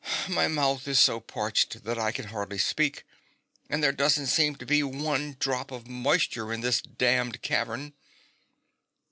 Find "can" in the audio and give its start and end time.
2.11-2.29